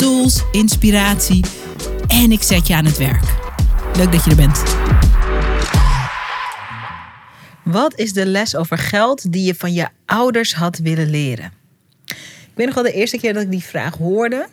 [0.00, 1.44] tools, inspiratie
[2.06, 3.22] en ik zet je aan het werk.
[3.96, 4.62] Leuk dat je er bent.
[7.64, 11.52] Wat is de les over geld die je van je ouders had willen leren?
[12.06, 14.48] Ik weet nog wel de eerste keer dat ik die vraag hoorde.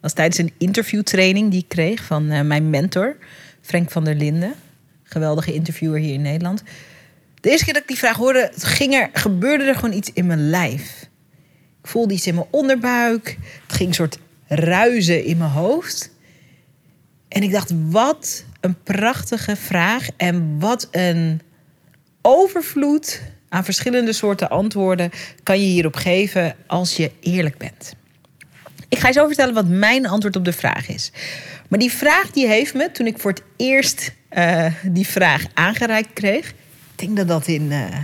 [0.00, 3.16] was tijdens een interviewtraining die ik kreeg van uh, mijn mentor,
[3.60, 4.54] Frank van der Linden.
[5.02, 6.62] Geweldige interviewer hier in Nederland.
[7.40, 10.26] De eerste keer dat ik die vraag hoorde, ging er, gebeurde er gewoon iets in
[10.26, 11.08] mijn lijf.
[11.82, 13.38] Ik voelde iets in mijn onderbuik.
[13.66, 14.18] Het ging een soort
[14.52, 16.10] ruizen in mijn hoofd.
[17.28, 21.40] En ik dacht, wat een prachtige vraag en wat een
[22.22, 25.10] overvloed aan verschillende soorten antwoorden
[25.42, 27.94] kan je hierop geven als je eerlijk bent.
[28.88, 31.12] Ik ga je zo vertellen wat mijn antwoord op de vraag is.
[31.68, 36.12] Maar die vraag die heeft me, toen ik voor het eerst uh, die vraag aangereikt
[36.12, 36.54] kreeg, ik
[36.96, 37.94] denk dat dat in uh, eh,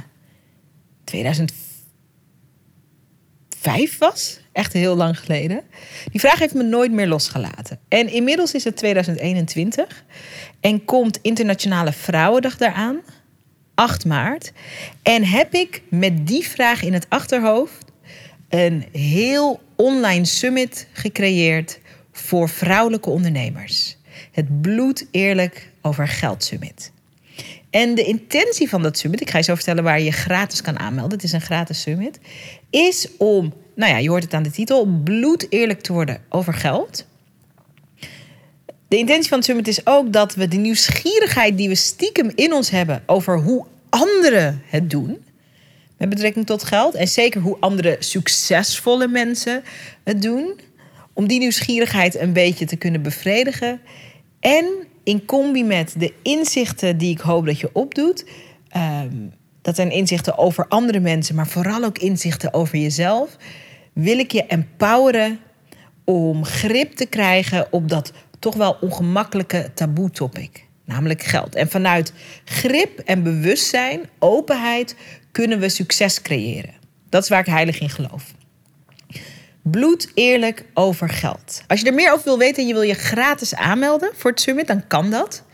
[1.05, 4.41] 2005 was.
[4.57, 5.63] Echt heel lang geleden.
[6.11, 7.79] Die vraag heeft me nooit meer losgelaten.
[7.89, 10.05] En inmiddels is het 2021
[10.61, 13.01] en komt Internationale Vrouwendag daaraan.
[13.75, 14.53] 8 maart.
[15.03, 17.85] En heb ik met die vraag in het achterhoofd
[18.49, 21.81] een heel online summit gecreëerd
[22.13, 23.97] voor vrouwelijke ondernemers.
[24.33, 26.93] Het Bloed Eerlijk over Geld Summit.
[27.71, 30.79] En de intentie van dat summit, ik ga je zo vertellen waar je gratis kan
[30.79, 31.13] aanmelden.
[31.13, 32.19] Het is een gratis summit.
[32.71, 36.55] Is om, nou ja, je hoort het aan de titel, bloed eerlijk te worden over
[36.55, 37.07] geld.
[38.89, 42.53] De intentie van het summit is ook dat we de nieuwsgierigheid die we stiekem in
[42.53, 45.25] ons hebben over hoe anderen het doen,
[45.97, 49.63] met betrekking tot geld, en zeker hoe andere succesvolle mensen
[50.05, 50.61] het doen,
[51.13, 53.81] om die nieuwsgierigheid een beetje te kunnen bevredigen.
[54.41, 54.67] En
[55.05, 58.25] in combi met de inzichten die ik hoop dat je opdoet.
[58.77, 59.33] Um,
[59.63, 63.37] dat zijn inzichten over andere mensen, maar vooral ook inzichten over jezelf.
[63.97, 65.39] Wil ik je empoweren
[66.05, 71.55] om grip te krijgen op dat toch wel ongemakkelijke taboe-topic, namelijk geld.
[71.55, 72.13] En vanuit
[72.45, 74.97] grip en bewustzijn, openheid,
[75.33, 76.75] kunnen we succes creëren.
[77.09, 78.35] Dat is waar ik heilig in geloof.
[79.63, 81.63] Bloed eerlijk over geld.
[81.67, 84.41] Als je er meer over wil weten en je wil je gratis aanmelden voor het
[84.41, 85.45] summit, dan kan dat.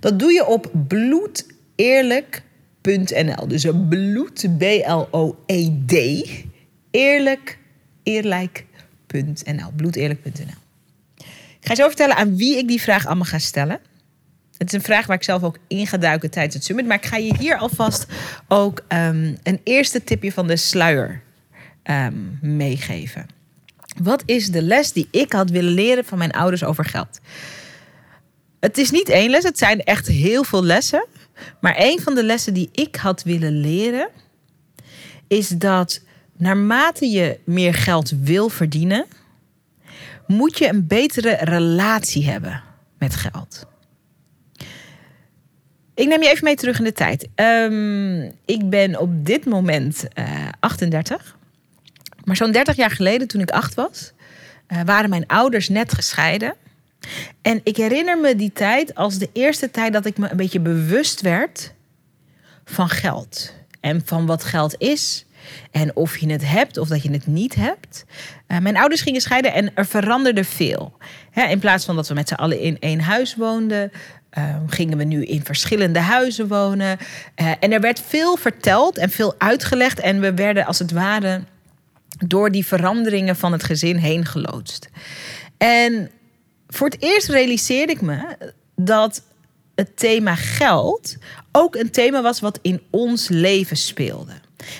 [0.00, 3.48] Dat doe je op bloedeerlijk.nl.
[3.48, 5.94] Dus een bloed, B-L-O-E-D,
[6.90, 7.60] eerlijk,
[8.02, 9.70] eerlijk.nl.
[9.76, 10.60] Bloedeerlijk.nl.
[11.60, 13.80] Ik ga je zo vertellen aan wie ik die vraag allemaal ga stellen.
[14.56, 16.86] Het is een vraag waar ik zelf ook in ga duiken tijdens het summit.
[16.86, 18.06] Maar ik ga je hier alvast
[18.48, 21.22] ook um, een eerste tipje van de sluier
[21.84, 23.26] um, meegeven.
[24.02, 27.20] Wat is de les die ik had willen leren van mijn ouders over geld?
[28.60, 31.06] Het is niet één les, het zijn echt heel veel lessen.
[31.60, 34.08] Maar een van de lessen die ik had willen leren
[35.28, 36.00] is dat
[36.36, 39.06] naarmate je meer geld wil verdienen,
[40.26, 42.62] moet je een betere relatie hebben
[42.98, 43.66] met geld.
[45.94, 47.28] Ik neem je even mee terug in de tijd.
[47.34, 51.36] Um, ik ben op dit moment uh, 38.
[52.24, 54.12] Maar zo'n 30 jaar geleden, toen ik acht was,
[54.68, 56.54] uh, waren mijn ouders net gescheiden.
[57.42, 60.60] En ik herinner me die tijd als de eerste tijd dat ik me een beetje
[60.60, 61.72] bewust werd
[62.64, 63.54] van geld.
[63.80, 65.26] En van wat geld is.
[65.70, 68.04] En of je het hebt of dat je het niet hebt.
[68.48, 70.96] Uh, mijn ouders gingen scheiden en er veranderde veel.
[71.34, 73.92] in plaats van dat we met z'n allen in één huis woonden,
[74.38, 76.98] uh, gingen we nu in verschillende huizen wonen.
[77.36, 80.00] Uh, en er werd veel verteld en veel uitgelegd.
[80.00, 81.42] En we werden als het ware
[82.18, 84.88] door die veranderingen van het gezin heen geloodst.
[85.58, 86.10] En
[86.68, 88.36] voor het eerst realiseerde ik me
[88.76, 89.22] dat
[89.74, 91.16] het thema geld
[91.52, 94.32] ook een thema was wat in ons leven speelde.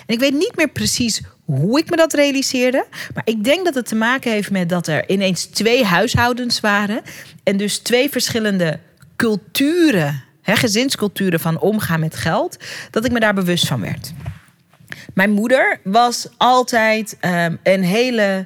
[0.05, 2.85] En ik weet niet meer precies hoe ik me dat realiseerde.
[3.13, 7.01] Maar ik denk dat het te maken heeft met dat er ineens twee huishoudens waren.
[7.43, 8.79] En dus twee verschillende
[9.15, 12.57] culturen, hè, gezinsculturen van omgaan met geld.
[12.89, 14.13] Dat ik me daar bewust van werd.
[15.13, 18.45] Mijn moeder was altijd um, een hele,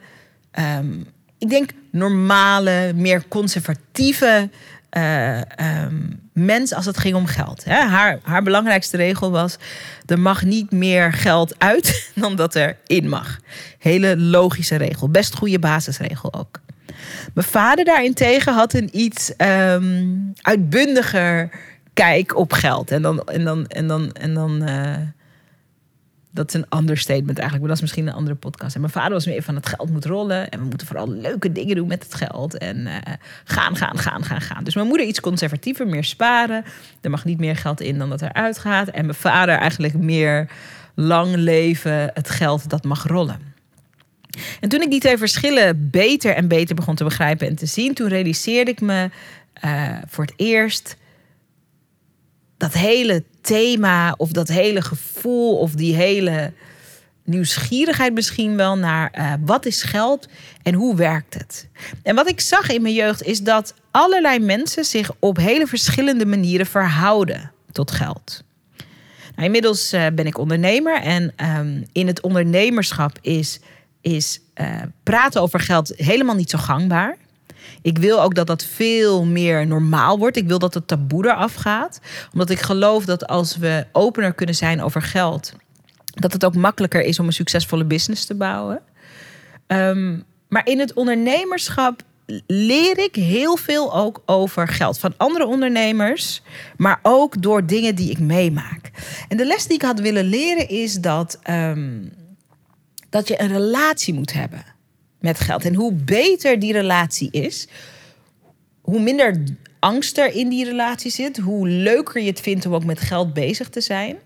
[0.79, 1.05] um,
[1.37, 4.49] ik denk, normale, meer conservatieve
[4.91, 5.41] uh,
[5.83, 7.63] um, mens als het ging om geld.
[7.63, 7.81] Hè?
[7.81, 9.57] Haar, haar belangrijkste regel was:
[10.05, 13.39] er mag niet meer geld uit dan dat er in mag.
[13.79, 16.59] Hele logische regel, best goede basisregel ook.
[17.33, 21.49] Mijn vader daarentegen had een iets ehm, uitbundiger
[21.93, 22.91] kijk op geld.
[22.91, 24.95] En dan, en dan, en dan, en dan uh,
[26.31, 28.75] dat is een understatement eigenlijk, maar dat is misschien een andere podcast.
[28.75, 31.51] En mijn vader was meer van het geld moet rollen en we moeten vooral leuke
[31.51, 32.95] dingen doen met het geld en uh,
[33.44, 34.63] gaan, gaan, gaan, gaan, gaan.
[34.63, 36.65] Dus mijn moeder iets conservatiever, meer sparen.
[37.01, 38.88] Er mag niet meer geld in dan dat er uitgaat.
[38.88, 40.50] En mijn vader eigenlijk meer
[40.95, 43.56] lang leven, het geld dat mag rollen.
[44.59, 47.94] En toen ik die twee verschillen beter en beter begon te begrijpen en te zien,
[47.94, 49.09] toen realiseerde ik me
[49.65, 50.97] uh, voor het eerst
[52.57, 56.54] dat hele thema of dat hele gevoel of die hele
[57.24, 60.27] nieuwsgierigheid misschien wel naar uh, wat is geld
[60.63, 61.68] en hoe werkt het.
[62.04, 66.25] En wat ik zag in mijn jeugd is dat allerlei mensen zich op hele verschillende
[66.25, 68.44] manieren verhouden tot geld.
[69.36, 73.59] Nou, inmiddels uh, ben ik ondernemer en um, in het ondernemerschap is,
[74.01, 77.18] is uh, praten over geld helemaal niet zo gangbaar.
[77.81, 80.38] Ik wil ook dat dat veel meer normaal wordt.
[80.38, 82.00] Ik wil dat het taboe eraf gaat.
[82.31, 85.53] Omdat ik geloof dat als we opener kunnen zijn over geld,
[86.06, 88.81] dat het ook makkelijker is om een succesvolle business te bouwen.
[89.68, 92.01] Um, maar in het ondernemerschap
[92.47, 96.41] leer ik heel veel ook over geld van andere ondernemers,
[96.77, 98.91] maar ook door dingen die ik meemaak.
[99.27, 102.13] En de les die ik had willen leren is dat, um,
[103.09, 104.63] dat je een relatie moet hebben
[105.27, 105.65] met geld.
[105.65, 107.68] En hoe beter die relatie is,
[108.81, 109.44] hoe minder
[109.79, 113.33] angst er in die relatie zit, hoe leuker je het vindt om ook met geld
[113.33, 114.18] bezig te zijn,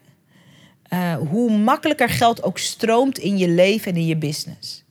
[0.94, 4.83] uh, hoe makkelijker geld ook stroomt in je leven en in je business.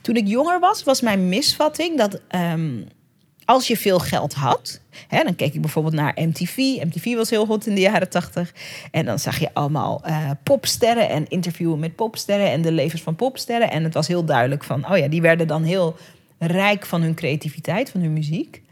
[0.00, 2.88] Toen ik jonger was, was mijn misvatting dat um,
[3.50, 6.56] als je veel geld had, hè, dan keek ik bijvoorbeeld naar MTV.
[6.56, 8.52] MTV was heel hot in de jaren tachtig.
[8.90, 13.16] En dan zag je allemaal uh, popsterren en interviewen met popsterren en de levens van
[13.16, 13.70] popsterren.
[13.70, 15.96] En het was heel duidelijk van, oh ja, die werden dan heel
[16.38, 18.62] rijk van hun creativiteit, van hun muziek.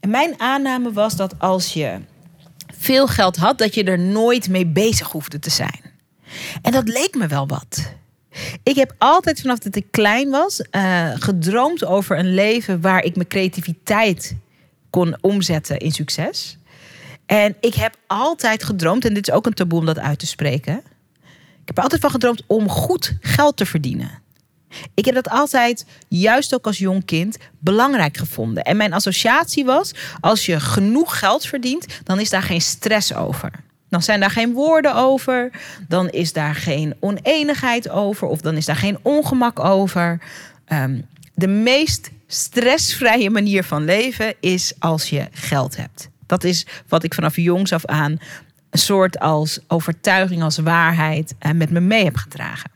[0.00, 2.00] En mijn aanname was dat als je
[2.78, 5.80] veel geld had, dat je er nooit mee bezig hoefde te zijn.
[6.62, 7.92] En dat leek me wel wat.
[8.62, 13.16] Ik heb altijd vanaf dat ik klein was uh, gedroomd over een leven waar ik
[13.16, 14.36] mijn creativiteit
[14.90, 16.58] kon omzetten in succes.
[17.26, 20.26] En ik heb altijd gedroomd, en dit is ook een taboe om dat uit te
[20.26, 20.82] spreken.
[21.60, 24.22] Ik heb altijd van gedroomd om goed geld te verdienen.
[24.94, 28.62] Ik heb dat altijd, juist ook als jong kind, belangrijk gevonden.
[28.62, 33.50] En mijn associatie was: als je genoeg geld verdient, dan is daar geen stress over.
[33.88, 35.50] Dan zijn daar geen woorden over.
[35.88, 38.28] Dan is daar geen oneenigheid over.
[38.28, 40.20] Of dan is daar geen ongemak over.
[40.68, 46.08] Um, de meest stressvrije manier van leven is als je geld hebt.
[46.26, 48.18] Dat is wat ik vanaf jongs af aan
[48.70, 52.70] een soort als overtuiging, als waarheid uh, met me mee heb gedragen.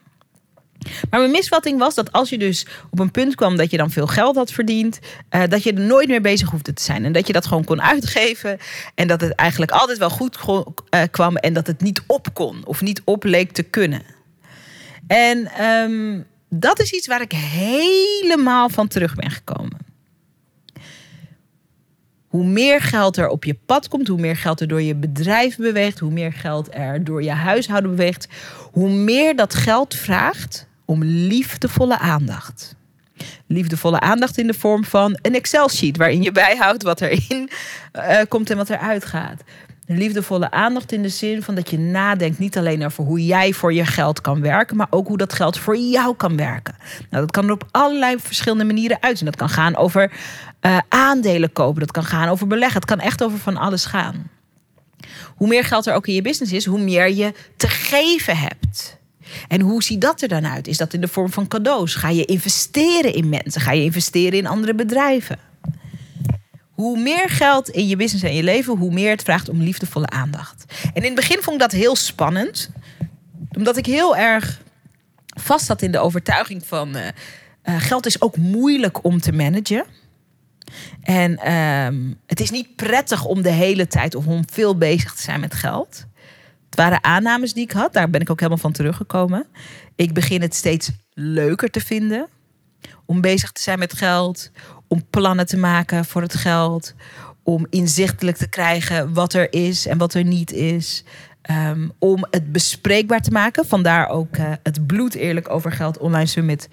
[1.11, 3.91] Maar mijn misvatting was dat als je dus op een punt kwam dat je dan
[3.91, 4.99] veel geld had verdiend,
[5.31, 7.05] uh, dat je er nooit meer bezig hoefde te zijn.
[7.05, 8.59] En dat je dat gewoon kon uitgeven.
[8.94, 12.61] En dat het eigenlijk altijd wel goed uh, kwam en dat het niet op kon
[12.65, 14.03] of niet op leek te kunnen.
[15.06, 19.79] En um, dat is iets waar ik helemaal van terug ben gekomen.
[22.29, 25.56] Hoe meer geld er op je pad komt, hoe meer geld er door je bedrijf
[25.56, 28.29] beweegt, hoe meer geld er door je huishouden beweegt,
[28.73, 32.75] hoe meer dat geld vraagt om liefdevolle aandacht.
[33.46, 37.50] Liefdevolle aandacht in de vorm van een Excel-sheet waarin je bijhoudt wat erin
[37.92, 39.42] uh, komt en wat eruit gaat.
[39.87, 43.73] Liefdevolle aandacht in de zin van dat je nadenkt niet alleen over hoe jij voor
[43.73, 46.76] je geld kan werken, maar ook hoe dat geld voor jou kan werken.
[47.11, 49.26] Nou, dat kan er op allerlei verschillende manieren uitzien.
[49.26, 50.12] Dat kan gaan over
[50.61, 54.30] uh, aandelen kopen, dat kan gaan over beleggen, het kan echt over van alles gaan.
[55.37, 59.00] Hoe meer geld er ook in je business is, hoe meer je te geven hebt.
[59.49, 60.66] En hoe ziet dat er dan uit?
[60.66, 61.94] Is dat in de vorm van cadeaus?
[61.94, 63.60] Ga je investeren in mensen?
[63.60, 65.38] Ga je investeren in andere bedrijven?
[66.70, 70.08] Hoe meer geld in je business en je leven, hoe meer het vraagt om liefdevolle
[70.08, 70.64] aandacht.
[70.82, 72.70] En in het begin vond ik dat heel spannend,
[73.56, 74.60] omdat ik heel erg
[75.26, 77.02] vast zat in de overtuiging van uh,
[77.64, 79.84] uh, geld is ook moeilijk om te managen.
[81.02, 85.22] En um, het is niet prettig om de hele tijd of om veel bezig te
[85.22, 86.06] zijn met geld.
[86.71, 89.47] Het waren aannames die ik had, daar ben ik ook helemaal van teruggekomen.
[89.97, 92.29] Ik begin het steeds leuker te vinden
[93.07, 94.50] om bezig te zijn met geld,
[94.89, 96.95] om plannen te maken voor het geld,
[97.43, 101.05] om inzichtelijk te krijgen wat er is en wat er niet is.
[101.50, 103.67] Um, om het bespreekbaar te maken.
[103.67, 106.69] Vandaar ook uh, het bloed eerlijk over geld online summit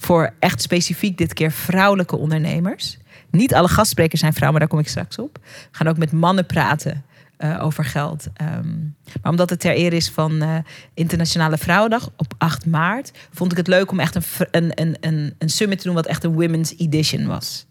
[0.00, 2.98] voor echt specifiek dit keer vrouwelijke ondernemers.
[3.30, 5.38] Niet alle gastsprekers zijn vrouwen, maar daar kom ik straks op.
[5.42, 7.04] We gaan ook met mannen praten
[7.38, 8.26] uh, over geld.
[8.42, 10.56] Um, maar omdat het ter eer is van uh,
[10.94, 15.50] Internationale Vrouwendag op 8 maart, vond ik het leuk om echt een, een, een, een
[15.50, 17.66] summit te doen wat echt een women's edition was.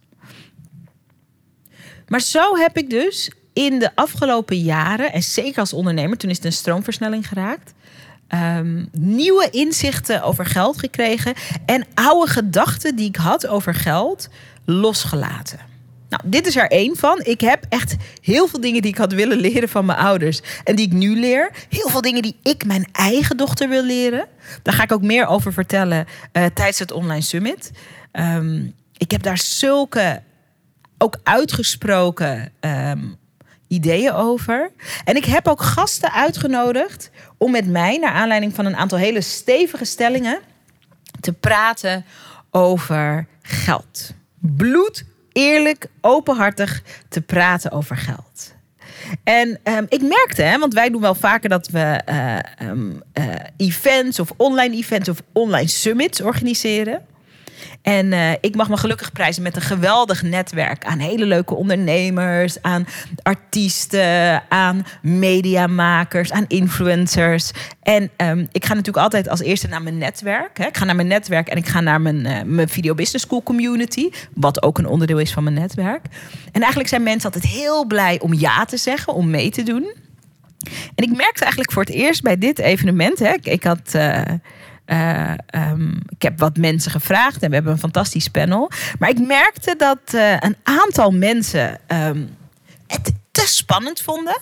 [2.07, 6.35] Maar zo heb ik dus in de afgelopen jaren, en zeker als ondernemer, toen is
[6.35, 7.73] het een stroomversnelling geraakt.
[8.27, 11.33] ehm, nieuwe inzichten over geld gekregen
[11.65, 14.29] en oude gedachten die ik had over geld
[14.65, 15.59] losgelaten.
[16.09, 17.19] Nou, dit is er één van.
[17.23, 20.75] Ik heb echt heel veel dingen die ik had willen leren van mijn ouders en
[20.75, 21.51] die ik nu leer.
[21.69, 24.27] Heel veel dingen die ik mijn eigen dochter wil leren.
[24.63, 27.71] Daar ga ik ook meer over vertellen eh, tijdens het online summit.
[28.11, 28.65] Ehm,
[28.97, 30.21] ik heb daar zulke
[30.97, 33.03] ook uitgesproken ehm,
[33.67, 34.71] ideeën over.
[35.03, 39.21] En ik heb ook gasten uitgenodigd om met mij, naar aanleiding van een aantal hele
[39.21, 40.39] stevige stellingen,
[41.19, 42.05] te praten
[42.51, 44.11] over geld.
[44.39, 45.05] Bloed,
[45.37, 48.55] eerlijk, openhartig te praten over geld.
[49.23, 54.31] En ehm, ik merkte, hè, want wij doen wel vaker dat we eh, events of
[54.37, 57.05] online events of online summits organiseren.
[57.81, 62.61] En eh, ik mag me gelukkig prijzen met een geweldig netwerk aan hele leuke ondernemers,
[62.61, 62.87] aan
[63.23, 67.51] artiesten, aan mediamakers, aan influencers.
[67.81, 70.57] En ehm, ik ga natuurlijk altijd als eerste naar mijn netwerk.
[70.57, 70.65] Hè.
[70.65, 73.43] Ik ga naar mijn netwerk en ik ga naar mijn, eh, mijn Video Business School
[73.43, 76.05] community, wat ook een onderdeel is van mijn netwerk.
[76.51, 79.93] En eigenlijk zijn mensen altijd heel blij om ja te zeggen, om mee te doen.
[80.95, 83.93] En ik merkte eigenlijk voor het eerst bij dit evenement, hè, ik, ik had.
[83.93, 84.21] eh,
[84.87, 88.71] eh, ehm, ik heb wat mensen gevraagd en we hebben een fantastisch panel.
[88.99, 92.25] Maar ik merkte dat eh, een aantal mensen ehm,
[92.87, 94.37] het te spannend vonden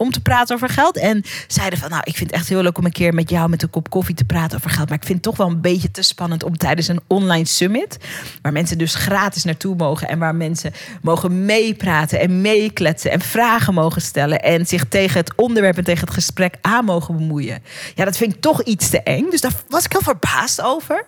[0.00, 0.96] om te praten over geld.
[0.96, 3.48] En zeiden van, nou, ik vind het echt heel leuk om een keer met jou
[3.48, 4.88] met een kop koffie te praten over geld.
[4.88, 7.96] Maar ik vind het toch wel een beetje te spannend om tijdens een online summit,
[8.42, 13.74] waar mensen dus gratis naartoe mogen en waar mensen mogen meepraten en meekletsen en vragen
[13.74, 17.62] mogen stellen en zich tegen het onderwerp en tegen het gesprek aan mogen bemoeien.
[17.94, 19.30] Ja, dat vind ik toch iets te eng.
[19.30, 21.06] Dus daar was ik heel verbaasd over.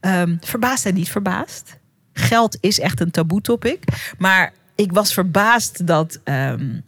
[0.00, 1.78] Ehm, verbaasd en niet verbaasd.
[2.12, 3.84] Geld is echt een taboe topic.
[4.18, 6.80] Maar ik was verbaasd dat ehm,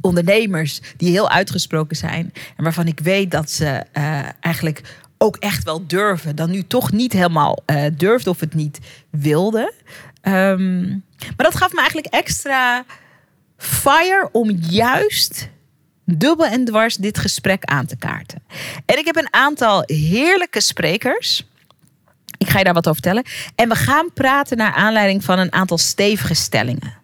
[0.00, 4.82] ondernemers die heel uitgesproken zijn en waarvan ik weet dat ze eh, eigenlijk
[5.18, 8.78] ook echt wel durven, dan nu toch niet helemaal eh durfde of het niet
[9.10, 9.72] wilde.
[10.20, 12.84] Ehm, maar dat gaf me eigenlijk extra
[13.56, 15.48] fire om juist
[16.04, 18.42] dubbel en dwars dit gesprek aan te kaarten.
[18.86, 21.46] En ik heb een aantal heerlijke sprekers.
[22.38, 23.24] Ik ga je daar wat over vertellen.
[23.54, 26.97] En we gaan praten naar aanleiding van een aantal stevige stellingen.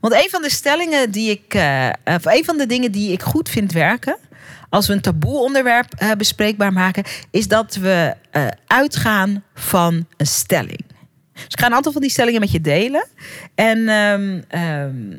[0.00, 3.22] Want een van de stellingen die ik, eh, of een van de dingen die ik
[3.22, 4.16] goed vind werken,
[4.68, 10.26] als we een taboe onderwerp eh, bespreekbaar maken, is dat we eh, uitgaan van een
[10.26, 10.84] stelling.
[11.32, 13.06] Dus ik ga een aantal van die stellingen met je delen.
[13.54, 15.18] En ehm, ehm,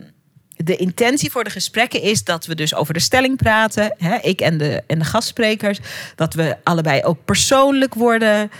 [0.56, 3.96] de intentie voor de gesprekken is dat we dus over de stelling praten.
[3.98, 5.80] Hè, ik en de, en de gastsprekers.
[6.16, 8.52] Dat we allebei ook persoonlijk worden.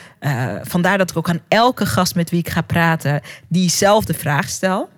[0.62, 4.90] Vandaar dat ik ook aan elke gast met wie ik ga praten diezelfde vraag stel.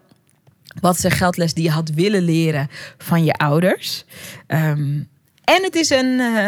[0.81, 2.67] Wat is geldles die je had willen leren
[2.97, 4.05] van je ouders?
[4.47, 4.99] Ehm,
[5.43, 6.19] en het is een.
[6.19, 6.45] eh,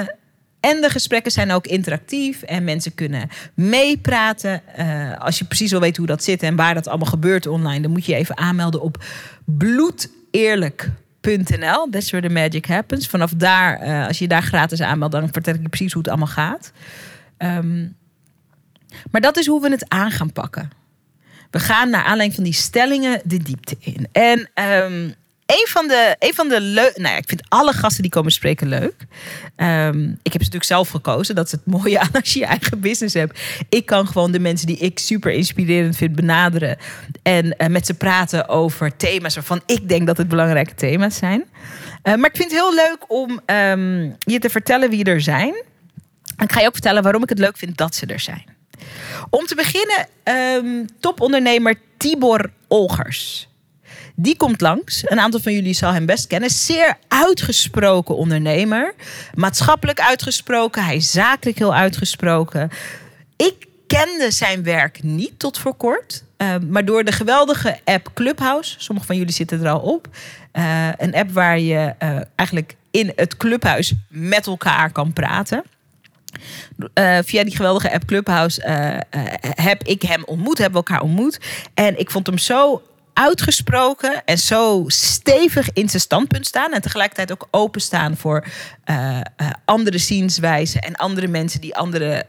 [0.59, 4.61] en de gesprekken zijn ook interactief en mensen kunnen meepraten.
[4.75, 7.81] Eh, als je precies wil weten hoe dat zit en waar dat allemaal gebeurt online,
[7.81, 9.03] dan moet je je even aanmelden op
[9.45, 11.89] bloedeerlijk.nl.
[11.89, 13.07] That's where the magic happens.
[13.07, 16.01] Vanaf daar, eh, als je je daar gratis aanmeldt, dan vertel ik je precies hoe
[16.01, 16.71] het allemaal gaat.
[17.37, 17.87] Ehm,
[19.11, 20.69] maar dat is hoe we het aan gaan pakken.
[21.51, 24.07] We gaan naar aanleiding van die stellingen de diepte in.
[24.11, 25.09] En ehm,
[25.51, 26.59] een van de, een van de.
[26.95, 28.95] Nou ja, ik vind alle gasten die komen spreken leuk.
[29.55, 31.35] Ehm, ik heb ze natuurlijk zelf gekozen.
[31.35, 33.39] Dat is het mooie aan als je je eigen business hebt.
[33.69, 36.77] Ik kan gewoon de mensen die ik super inspirerend vind benaderen.
[37.21, 41.43] En eh, met ze praten over thema's waarvan ik denk dat het belangrijke thema's zijn.
[42.01, 45.53] Eh, maar ik vind het heel leuk om ehm, je te vertellen wie er zijn.
[46.35, 48.50] En ik ga je ook vertellen waarom ik het leuk vind dat ze er zijn.
[49.29, 53.49] Om te beginnen, ehm, topondernemer Tibor Olgers.
[54.15, 55.01] Die komt langs.
[55.05, 56.49] Een aantal van jullie zal hem best kennen.
[56.49, 58.93] Zeer uitgesproken ondernemer.
[59.33, 60.83] Maatschappelijk uitgesproken.
[60.83, 62.69] Hij is zakelijk heel uitgesproken.
[63.35, 66.23] Ik kende zijn werk niet tot voor kort.
[66.37, 68.75] eh, maar door de geweldige app Clubhouse.
[68.77, 70.07] Sommige van jullie zitten er al op.
[70.51, 75.63] eh, een app waar je eh, eigenlijk in het clubhuis met elkaar kan praten.
[76.93, 79.01] Eh, via die geweldige app Clubhouse eh, eh,
[79.41, 81.39] heb ik hem ontmoet, hebben we elkaar ontmoet.
[81.73, 82.81] En ik vond hem zo
[83.13, 86.73] uitgesproken en zo stevig in zijn standpunt staan.
[86.73, 88.47] En tegelijkertijd ook openstaan voor
[89.65, 92.25] andere zienswijzen en andere mensen die andere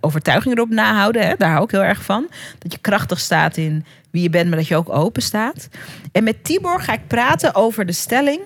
[0.00, 1.26] overtuigingen erop nahouden.
[1.26, 1.34] Hè.
[1.36, 2.26] Daar hou ik heel erg van.
[2.58, 5.68] Dat je krachtig staat in wie je bent, maar dat je ook open staat.
[6.12, 8.40] En met Tibor ga ik praten over de stelling.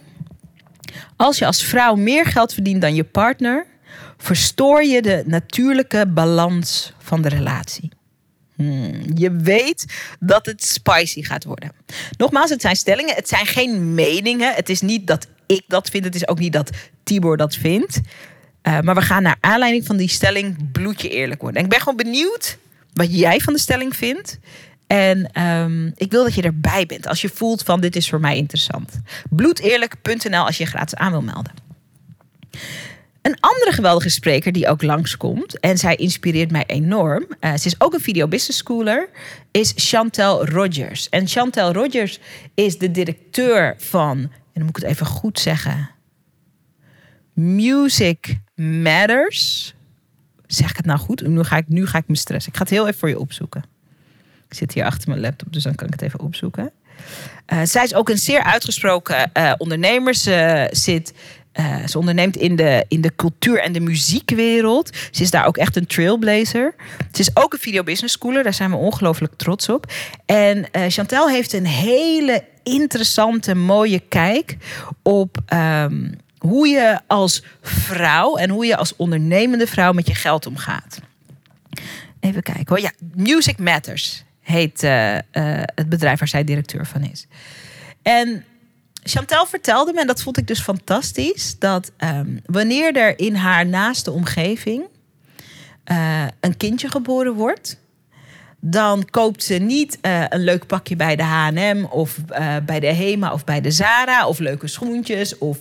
[1.16, 3.66] Als je als vrouw meer geld verdient dan je partner,
[4.18, 7.90] verstoor je de natuurlijke balans van de relatie.
[8.54, 9.84] Hmm, je weet
[10.20, 11.72] dat het spicy gaat worden.
[12.16, 13.14] Nogmaals, het zijn stellingen.
[13.14, 14.54] Het zijn geen meningen.
[14.54, 16.04] Het is niet dat ik dat vind.
[16.04, 16.70] Het is ook niet dat
[17.02, 18.00] Tibor dat vindt.
[18.62, 21.58] Uh, maar we gaan naar aanleiding van die stelling bloedje eerlijk worden.
[21.58, 22.58] En ik ben gewoon benieuwd
[22.92, 24.38] wat jij van de stelling vindt.
[24.86, 28.20] En um, ik wil dat je erbij bent als je voelt van dit is voor
[28.20, 29.00] mij interessant.
[29.30, 31.52] Bloedeerlijk.nl als je je gratis aan wil melden.
[33.22, 37.26] Een andere geweldige spreker die ook langskomt, en zij inspireert mij enorm.
[37.40, 39.08] Uh, ze is ook een video business schooler,
[39.50, 41.08] is Chantel Rogers.
[41.08, 42.18] En Chantel Rogers
[42.54, 45.90] is de directeur van, en dan moet ik het even goed zeggen,
[47.32, 49.74] Music Matters.
[50.46, 51.26] Zeg ik het nou goed?
[51.26, 52.52] Nu ga ik, nu ga ik me stressen.
[52.52, 53.64] Ik ga het heel even voor je opzoeken.
[54.48, 56.72] Ik zit hier achter mijn laptop, dus dan kan ik het even opzoeken.
[57.52, 60.14] Uh, zij is ook een zeer uitgesproken uh, ondernemer.
[60.14, 61.12] Ze zit
[61.60, 64.96] uh, ze onderneemt in de, in de cultuur- en de muziekwereld.
[65.10, 66.74] Ze is daar ook echt een trailblazer.
[67.12, 68.42] Ze is ook een video business schooler.
[68.42, 69.92] Daar zijn we ongelooflijk trots op.
[70.26, 74.56] En uh, Chantel heeft een hele interessante, mooie kijk
[75.02, 80.46] op um, hoe je als vrouw en hoe je als ondernemende vrouw met je geld
[80.46, 81.00] omgaat.
[82.20, 82.80] Even kijken hoor.
[82.80, 85.16] Ja, Music Matters heet uh,
[85.74, 87.26] het bedrijf waar zij directeur van is.
[88.02, 88.44] En
[89.08, 93.66] Chantel vertelde me, en dat vond ik dus fantastisch, dat um, wanneer er in haar
[93.66, 94.82] naaste omgeving
[95.90, 97.80] uh, een kindje geboren wordt,
[98.60, 102.86] dan koopt ze niet uh, een leuk pakje bij de H&M of uh, bij de
[102.86, 105.58] Hema of bij de Zara of leuke schoentjes of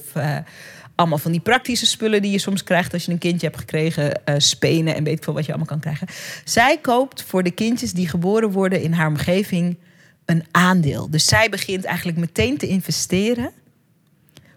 [0.96, 4.22] allemaal van die praktische spullen die je soms krijgt als je een kindje hebt gekregen,
[4.38, 6.08] spenen en weet ik veel wat je allemaal kan krijgen.
[6.44, 9.78] Zij koopt voor de kindjes die geboren worden in haar omgeving
[10.28, 11.10] een aandeel.
[11.10, 13.52] Dus zij begint eigenlijk meteen te investeren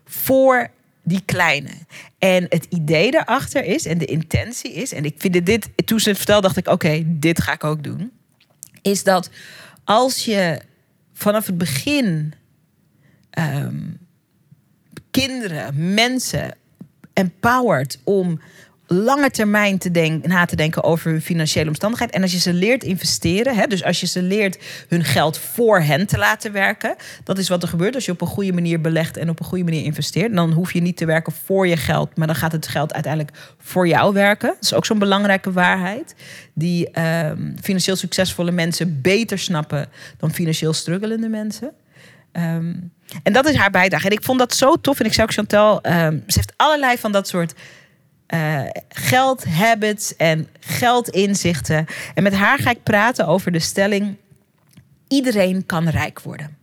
[0.04, 0.70] voor
[1.02, 1.70] die kleine.
[2.18, 6.08] En het idee daarachter is, en de intentie is, en ik vind dit, toen ze
[6.08, 8.12] het vertelde, dacht ik: oké, dit ga ik ook doen.
[8.82, 9.30] Is dat
[9.84, 10.60] als je
[11.12, 12.32] vanaf het begin
[13.38, 13.98] um,
[15.10, 16.56] kinderen, mensen
[17.12, 18.40] empowert om
[18.92, 22.10] lange termijn te denk, na te denken over hun financiële omstandigheid.
[22.10, 25.80] En als je ze leert investeren, hè, dus als je ze leert hun geld voor
[25.80, 28.80] hen te laten werken, dat is wat er gebeurt als je op een goede manier
[28.80, 30.34] belegt en op een goede manier investeert.
[30.34, 33.36] Dan hoef je niet te werken voor je geld, maar dan gaat het geld uiteindelijk
[33.58, 34.48] voor jou werken.
[34.48, 36.14] Dat is ook zo'n belangrijke waarheid,
[36.54, 41.72] die um, financieel succesvolle mensen beter snappen dan financieel struggelende mensen.
[42.32, 44.06] Um, en dat is haar bijdrage.
[44.06, 45.00] En ik vond dat zo tof.
[45.00, 47.54] En ik zou ook Chantal, um, ze heeft allerlei van dat soort
[48.34, 51.86] uh, geldhabits en geldinzichten.
[52.14, 54.16] En met haar ga ik praten over de stelling:
[55.08, 56.58] iedereen kan rijk worden.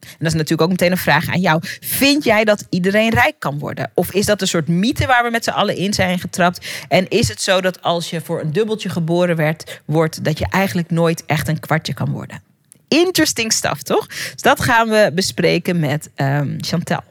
[0.00, 1.60] En dat is natuurlijk ook meteen een vraag aan jou.
[1.80, 3.90] Vind jij dat iedereen rijk kan worden?
[3.94, 6.68] Of is dat een soort mythe waar we met z'n allen in zijn getrapt?
[6.88, 10.46] En is het zo dat als je voor een dubbeltje geboren werd, wordt, dat je
[10.50, 12.42] eigenlijk nooit echt een kwartje kan worden?
[12.88, 14.06] Interesting stuff, toch?
[14.06, 17.02] Dus dat gaan we bespreken met um, Chantel.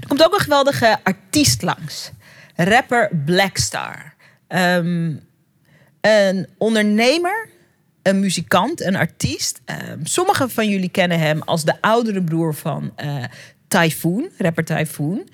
[0.00, 2.10] Er komt ook een geweldige artiest langs
[2.54, 4.14] rapper Blackstar.
[4.48, 5.20] Um,
[6.00, 7.48] een ondernemer,
[8.02, 9.60] een muzikant, een artiest.
[9.90, 13.24] Um, sommigen van jullie kennen hem als de oudere broer van uh,
[13.68, 15.28] Typhoon, rapper Typhoon.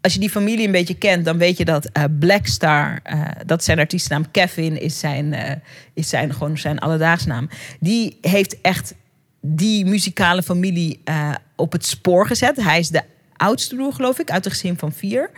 [0.00, 3.64] Als je die familie een beetje kent, dan weet je dat uh, Blackstar, uh, dat
[3.64, 5.60] zijn artiestennaam Kevin is zijn,
[5.94, 6.78] is zijn, gewoon zijn
[7.26, 7.48] naam.
[7.80, 8.94] Die heeft echt
[9.40, 11.02] die muzikale familie
[11.56, 12.56] op het spoor gezet.
[12.56, 13.02] Hij is de
[13.36, 15.30] oudste broer, geloof ik, uit de gezin van vier.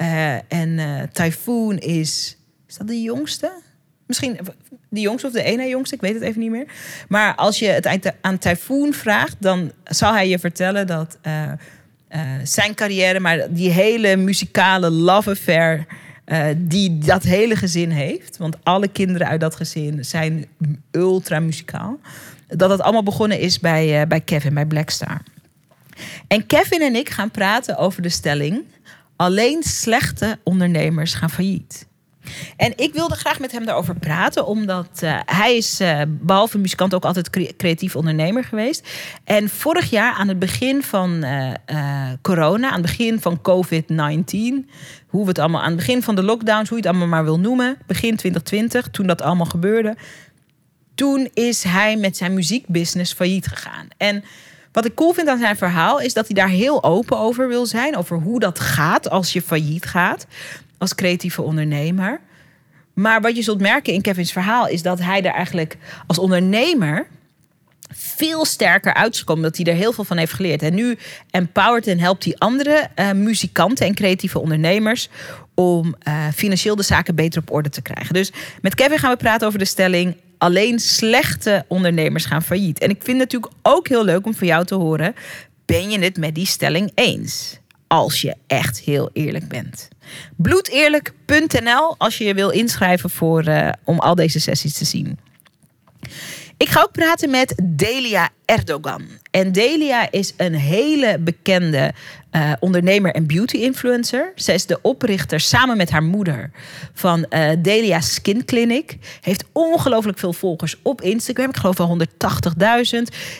[0.00, 2.36] Uh, en uh, Typhoon is.
[2.68, 3.52] Is dat de jongste?
[4.06, 4.38] Misschien
[4.88, 6.66] de jongste of de ene jongste, ik weet het even niet meer.
[7.08, 11.18] Maar als je het aan Typhoon vraagt, dan zal hij je vertellen dat
[12.42, 15.86] zijn carrière, maar die hele muzikale love affair.
[16.56, 18.36] die dat hele gezin heeft.
[18.36, 20.46] Want alle kinderen uit dat gezin zijn
[20.90, 22.00] ultra muzikaal.
[22.46, 25.22] Dat het allemaal begonnen is bij, bij Kevin, bij Blackstar.
[26.26, 28.64] En Kevin en ik gaan praten over de stelling:
[29.20, 31.88] alleen slechte ondernemers gaan failliet.
[32.56, 36.94] En ik wilde graag met hem daarover praten, omdat uh, hij is uh, behalve muzikant
[36.94, 38.88] ook altijd cre creatief ondernemer geweest.
[39.24, 41.52] En vorig jaar aan het begin van uh,
[42.22, 44.70] corona, aan het begin van COVID-19,
[45.06, 47.24] hoe we het allemaal aan het begin van de lockdowns, hoe je het allemaal maar
[47.24, 49.96] wil noemen, begin 2020, toen dat allemaal gebeurde,
[50.94, 53.88] toen is hij met zijn muziekbusiness failliet gegaan.
[53.96, 54.24] En
[54.72, 57.66] wat ik cool vind aan zijn verhaal is dat hij daar heel open over wil
[57.66, 57.96] zijn.
[57.96, 60.26] Over hoe dat gaat als je failliet gaat
[60.78, 62.20] als creatieve ondernemer.
[62.94, 67.06] Maar wat je zult merken in Kevin's verhaal is dat hij er eigenlijk als ondernemer
[67.94, 69.42] veel sterker uitkomt.
[69.42, 70.62] Dat hij er heel veel van heeft geleerd.
[70.62, 70.98] En nu
[71.30, 75.08] empowert en helpt hij andere uh, muzikanten en creatieve ondernemers
[75.54, 78.14] om uh, financieel de zaken beter op orde te krijgen.
[78.14, 82.78] Dus met Kevin gaan we praten over de stelling: alleen slechte ondernemers gaan failliet.
[82.78, 85.14] En ik vind het natuurlijk ook heel leuk om van jou te horen:
[85.64, 87.58] ben je het met die stelling eens?
[87.86, 89.88] Als je echt heel eerlijk bent.
[90.36, 95.18] Bloedeerlijk.nl als je je wil inschrijven voor, uh, om al deze sessies te zien.
[96.56, 99.02] Ik ga ook praten met Delia Erdogan.
[99.30, 101.92] En Delia is een hele bekende
[102.32, 104.32] uh, ondernemer en beauty-influencer.
[104.34, 106.50] Zij is de oprichter samen met haar moeder
[106.92, 108.96] van uh, Delia Skin Clinic.
[109.20, 111.48] Heeft ongelooflijk veel volgers op Instagram.
[111.48, 112.06] Ik geloof al 180.000.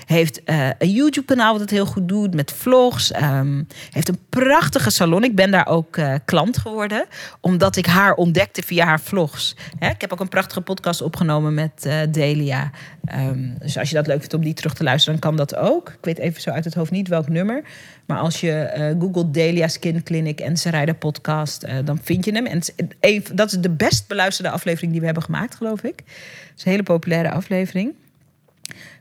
[0.07, 3.15] Heeft uh, een YouTube-kanaal wat het heel goed doet met vlogs.
[3.15, 5.25] Um, heeft een prachtige salon.
[5.25, 7.05] Ik ben daar ook klant geworden.
[7.41, 9.57] Omdat ik haar ontdekte via haar vlogs.
[9.79, 12.71] Hè, ik heb ook een prachtige podcast opgenomen met Delia.
[13.15, 15.57] Um, dus als je dat leuk vindt om die terug te luisteren, dan kan dat
[15.57, 15.89] ook.
[15.89, 17.63] Ik weet even zo uit het hoofd niet welk nummer.
[18.07, 22.33] Maar als je uh, googelt Delia Skin Clinic en Sarayda podcast, uh, dan vind je
[22.33, 22.47] hem.
[22.47, 22.63] En
[23.01, 25.97] even, dat is de best beluisterde aflevering die we hebben gemaakt, geloof ik.
[25.97, 27.95] Het is een hele populaire aflevering.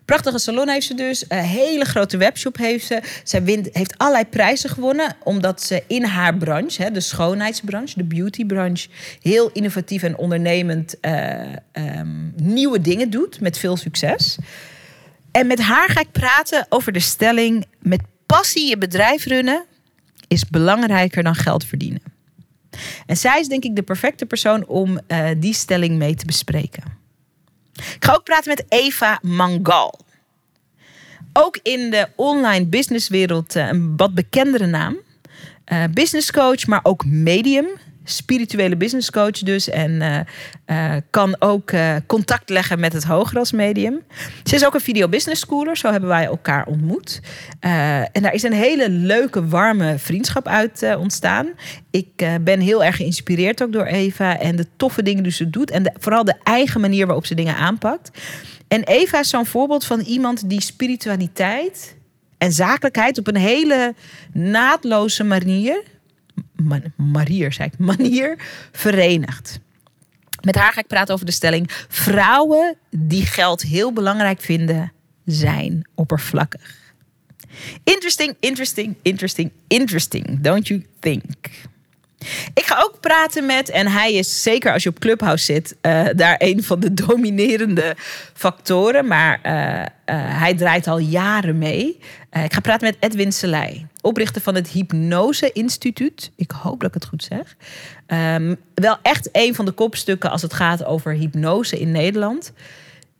[0.09, 1.25] Prachtige salon heeft ze dus.
[1.27, 3.01] Een hele grote webshop heeft ze.
[3.23, 5.15] Zij wint, heeft allerlei prijzen gewonnen.
[5.23, 8.89] Omdat ze in haar branche, hè, de schoonheidsbranche, de beautybranche,
[9.21, 11.41] heel innovatief en ondernemend uh,
[11.73, 13.41] um, nieuwe dingen doet.
[13.41, 14.37] Met veel succes.
[15.31, 19.65] En met haar ga ik praten over de stelling: met passie je bedrijf runnen
[20.27, 22.01] is belangrijker dan geld verdienen.
[23.05, 26.83] En zij is denk ik de perfecte persoon om uh, die stelling mee te bespreken.
[27.73, 29.99] Ik ga ook praten met Eva Mangal.
[31.33, 34.97] Ook in de online businesswereld uh, een wat bekendere naam.
[35.73, 37.67] Uh, business coach, maar ook medium
[38.09, 39.69] spirituele business coach dus.
[39.69, 40.19] En uh,
[40.67, 44.01] uh, kan ook uh, contact leggen met het hoger als medium.
[44.43, 45.77] Ze is ook een video business schooler.
[45.77, 47.21] Zo hebben wij elkaar ontmoet.
[47.59, 51.47] en daar is een hele leuke, warme vriendschap uit ontstaan.
[51.91, 54.39] Ik ben heel erg geïnspireerd ook door Eva.
[54.39, 55.71] En de toffe dingen die ze doet.
[55.71, 58.11] En vooral de eigen manier waarop ze dingen aanpakt.
[58.67, 61.95] En Eva is zo'n voorbeeld van iemand die spiritualiteit
[62.37, 63.93] en zakelijkheid op een hele
[64.33, 65.83] naadloze manier
[66.59, 68.37] man, manier, zei ik, manier
[68.71, 69.59] verenigd.
[70.41, 74.91] Met haar ga ik praten over de stelling: vrouwen die geld heel belangrijk vinden,
[75.25, 76.77] zijn oppervlakkig.
[77.83, 81.49] Interesting, interesting, interesting, interesting, don't you think?
[82.53, 86.05] Ik ga ook praten met, en hij is zeker als je op Clubhouse zit, uh,
[86.15, 87.95] daar een van de dominerende
[88.33, 89.07] factoren.
[89.07, 89.85] Maar uh, uh,
[90.39, 91.99] hij draait al jaren mee.
[92.31, 96.31] Ik ga praten met Edwin Selei, oprichter van het Hypnose Instituut.
[96.35, 97.55] Ik hoop dat ik het goed zeg.
[98.07, 102.53] Um, wel echt een van de kopstukken als het gaat over hypnose in Nederland.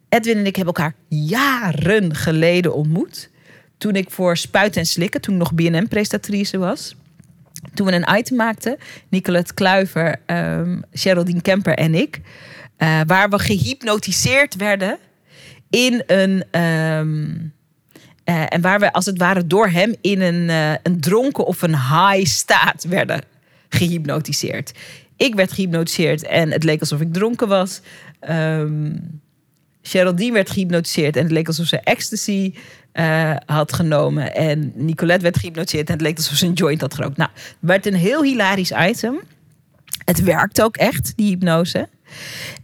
[0.10, 3.30] Edwin en ik hebben elkaar jaren geleden ontmoet.
[3.78, 6.95] Toen ik voor Spuiten en Slikken, toen ik nog BNM-prestatrice was
[7.74, 8.78] toen we een item maakten,
[9.10, 10.84] Nicolette Kluiver, um,
[11.41, 12.19] Kemper en ik,
[12.78, 14.98] uh, waar we gehypnotiseerd werden
[15.69, 16.62] in een.
[16.62, 17.58] Um,
[18.29, 21.61] uh, en waar we als het ware door hem in een, uh, een dronken of
[21.61, 23.21] een high staat werden
[23.69, 24.71] gehypnotiseerd.
[25.15, 27.81] Ik werd gehypnotiseerd en het leek alsof ik dronken was.
[28.29, 29.21] Um,
[29.81, 32.53] Geraldine werd gehypnotiseerd en het leek alsof ze ecstasy
[32.93, 34.35] uh, had genomen.
[34.35, 37.17] En Nicolette werd gehypnotiseerd en het leek alsof ze een joint had gerookt.
[37.17, 39.19] Nou, het werd een heel hilarisch item.
[40.05, 41.87] Het werkt ook echt, die hypnose.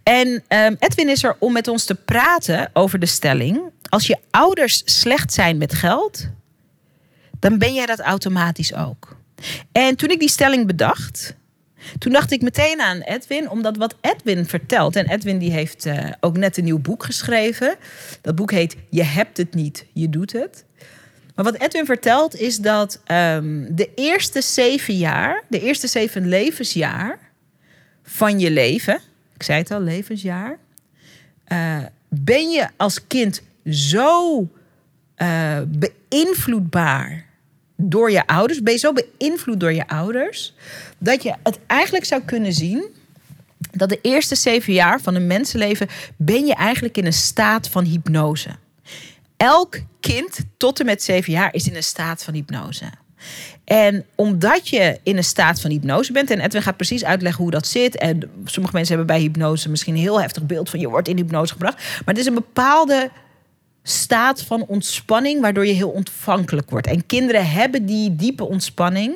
[0.03, 4.17] En um, Edwin is er om met ons te praten over de stelling: als je
[4.31, 6.27] ouders slecht zijn met geld,
[7.39, 9.17] dan ben jij dat automatisch ook.
[9.71, 11.35] En toen ik die stelling bedacht,
[11.97, 14.95] toen dacht ik meteen aan Edwin, omdat wat Edwin vertelt.
[14.95, 17.75] En Edwin die heeft uh, ook net een nieuw boek geschreven.
[18.21, 20.65] Dat boek heet Je hebt het niet, je doet het.
[21.35, 27.19] Maar wat Edwin vertelt is dat um, de eerste zeven jaar, de eerste zeven levensjaar
[28.03, 28.99] van je leven,
[29.35, 30.57] ik zei het al, levensjaar,
[31.47, 31.77] uh,
[32.09, 34.41] ben je als kind zo
[35.17, 37.25] uh, beïnvloedbaar
[37.77, 40.53] door je ouders, ben je zo beïnvloed door je ouders,
[40.97, 42.85] dat je het eigenlijk zou kunnen zien
[43.71, 47.83] dat de eerste zeven jaar van een mensenleven ben je eigenlijk in een staat van
[47.83, 48.49] hypnose.
[49.37, 52.85] Elk kind tot en met zeven jaar is in een staat van hypnose.
[53.63, 57.51] En omdat je in een staat van hypnose bent, en Edwin gaat precies uitleggen hoe
[57.51, 57.97] dat zit.
[57.97, 61.17] En sommige mensen hebben bij hypnose misschien een heel heftig beeld van je wordt in
[61.17, 61.75] hypnose gebracht.
[61.77, 63.09] Maar het is een bepaalde
[63.87, 66.87] staat van ontspanning, waardoor je heel ontvankelijk wordt.
[66.87, 69.15] En kinderen hebben die diepe ontspanning,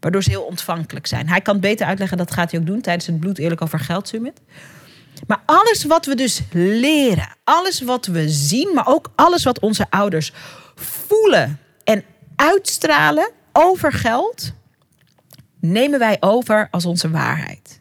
[0.00, 1.28] waardoor ze heel ontvankelijk zijn.
[1.28, 3.78] Hij kan het beter uitleggen, dat gaat hij ook doen tijdens het Bloed Eerlijk over
[3.78, 4.40] Geld Summit.
[5.26, 9.86] Maar alles wat we dus leren, alles wat we zien, maar ook alles wat onze
[9.90, 10.32] ouders
[10.74, 12.04] voelen en
[12.36, 14.52] uitstralen over geld,
[15.60, 17.80] nemen wij over als onze waarheid.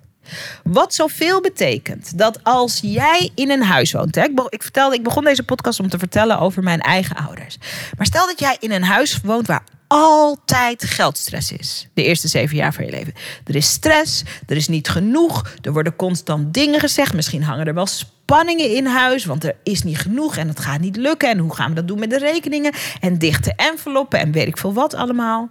[0.63, 4.15] Wat zoveel betekent dat als jij in een huis woont.
[4.15, 7.57] Hè, ik, ik vertelde, ik begon deze podcast om te vertellen over mijn eigen ouders.
[7.97, 11.87] Maar stel dat jij in een huis woont waar altijd geldstress is.
[11.93, 13.13] De eerste zeven jaar van je leven.
[13.45, 17.13] Er is stress, er is niet genoeg, er worden constant dingen gezegd.
[17.13, 20.79] Misschien hangen er wel spanningen in huis, want er is niet genoeg en het gaat
[20.79, 21.29] niet lukken.
[21.29, 22.73] En hoe gaan we dat doen met de rekeningen?
[22.99, 25.49] En dichte enveloppen en weet ik veel wat allemaal.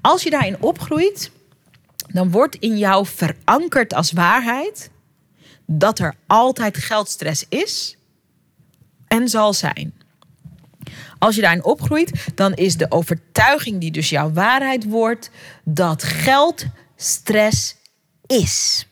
[0.00, 1.30] Als je daarin opgroeit,
[2.12, 4.90] dan wordt in jou verankerd als waarheid
[5.66, 7.96] dat er altijd geldstress is
[9.06, 9.92] en zal zijn.
[11.18, 15.30] Als je daarin opgroeit, dan is de overtuiging die dus jouw waarheid wordt
[15.64, 16.64] dat geld
[16.96, 17.76] stress
[18.26, 18.86] is.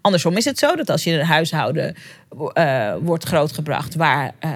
[0.00, 1.96] Andersom is het zo dat als je in een huishouden
[2.52, 4.50] eh, wordt grootgebracht waar eh,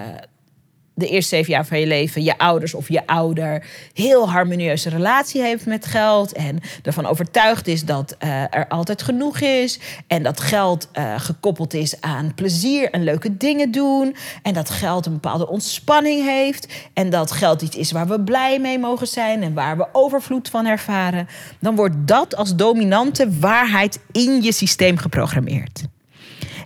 [0.99, 5.43] de eerste zeven jaar van je leven je ouders of je ouder heel harmonieuze relatie
[5.43, 10.41] heeft met geld en ervan overtuigd is dat eh, er altijd genoeg is en dat
[10.41, 15.49] geld eh, gekoppeld is aan plezier en leuke dingen doen en dat geld een bepaalde
[15.49, 19.77] ontspanning heeft en dat geld iets is waar we blij mee mogen zijn en waar
[19.77, 21.29] we overvloed van ervaren,
[21.61, 25.83] dan wordt dat als dominante waarheid in je systeem geprogrammeerd.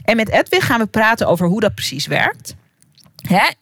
[0.05, 2.55] En met Edwin gaan we praten over hoe dat precies werkt.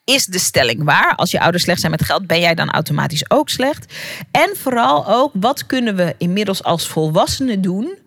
[0.05, 1.15] Is de stelling waar?
[1.15, 3.95] Als je ouders slecht zijn met geld, ben jij dan automatisch ook slecht?
[4.31, 7.99] En vooral ook, wat kunnen we inmiddels als volwassenen doen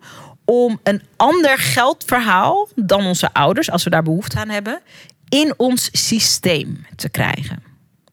[0.44, 4.80] om een ander geldverhaal dan onze ouders, als we daar behoefte aan hebben,
[5.28, 7.62] in ons systeem te krijgen?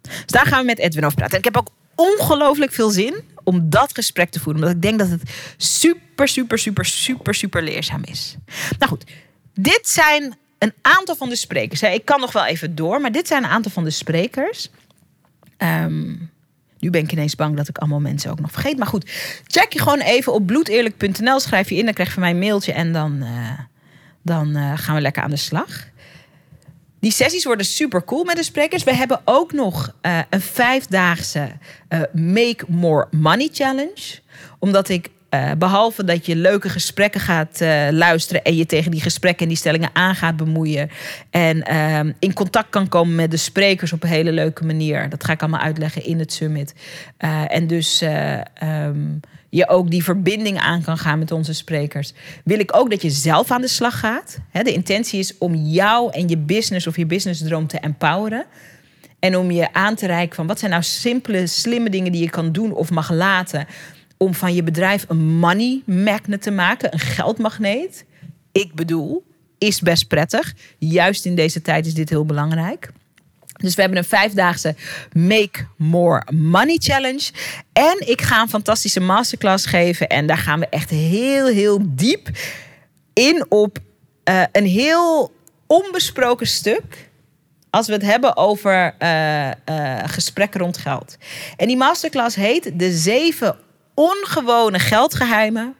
[0.02, 1.34] Dus daar gaan we met Edwin over praten.
[1.34, 5.00] En ik heb ook ongelooflijk veel zin om dat gesprek te voeren, omdat ik denk
[5.00, 8.36] dat het super, super, super, super, super leerzaam is.
[8.78, 9.04] Nou goed,
[9.54, 11.82] dit zijn een aantal van de sprekers.
[11.82, 11.88] hè.
[11.88, 14.70] Ik kan nog wel even door, maar dit zijn een aantal van de sprekers.
[15.58, 16.16] Ehm,
[16.80, 18.78] nu ben ik ineens bang dat ik allemaal mensen ook nog vergeet.
[18.78, 19.12] Maar goed,
[19.48, 21.40] check je gewoon even op bloedeerlijk.nl.
[21.40, 23.60] Schrijf je in, dan krijg je van mij een mailtje en dan, eh,
[24.22, 25.90] dan eh, gaan we lekker aan de slag.
[27.00, 28.84] Die sessies worden super cool met de sprekers.
[28.84, 31.52] We hebben ook nog eh, een vijfdaagse
[32.14, 34.20] Make More Money Challenge.
[34.60, 38.44] Omdat ik, eh, behalve dat je leuke gesprekken gaat eh, luisteren...
[38.44, 40.90] en je tegen die gesprekken en die stellingen aan gaat bemoeien...
[41.30, 45.10] en ehm, in contact kan komen met de sprekers op een hele leuke manier.
[45.10, 46.74] Dat ga ik allemaal uitleggen in het summit.
[47.18, 48.02] Eh, en dus...
[48.02, 49.00] eh, ehm,
[49.50, 52.14] je ook die verbinding aan kan gaan met onze sprekers.
[52.44, 54.38] Wil ik ook dat je zelf aan de slag gaat.
[54.52, 58.46] De intentie is om jou en je business of je businessdroom te empoweren.
[59.20, 62.30] En om je aan te reiken van wat zijn nou simpele, slimme dingen die je
[62.30, 63.68] kan doen of mag laten.
[64.22, 68.06] Om van je bedrijf een money magnet te maken, een geldmagneet.
[68.52, 69.24] Ik bedoel,
[69.58, 70.54] is best prettig.
[70.78, 72.92] Juist in deze tijd is dit heel belangrijk.
[73.58, 74.76] Dus we hebben een vijfdaagse
[75.14, 77.32] Make More Money Challenge.
[77.74, 80.08] En ik ga een fantastische masterclass geven.
[80.08, 82.30] En daar gaan we echt heel, heel diep
[83.14, 83.78] in op
[84.24, 85.34] eh, een heel
[85.68, 87.10] onbesproken stuk.
[87.70, 89.50] Als we het hebben over eh,
[90.06, 91.18] gesprekken rond geld.
[91.58, 93.56] En die masterclass heet De zeven
[93.94, 95.76] ongewone geldgeheimen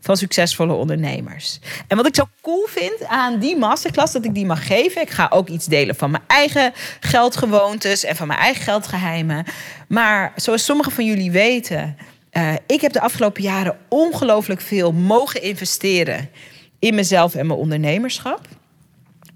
[0.00, 1.58] van succesvolle ondernemers.
[1.88, 5.02] En wat ik zo cool vind aan die masterclass, dat ik die mag geven.
[5.02, 9.44] Ik ga ook iets delen van mijn eigen geldgewoontes en van mijn eigen geldgeheimen.
[9.88, 11.96] Maar zoals sommigen van jullie weten,
[12.32, 16.30] uh, ik heb de afgelopen jaren ongelooflijk veel mogen investeren
[16.78, 18.40] in mezelf en mijn ondernemerschap.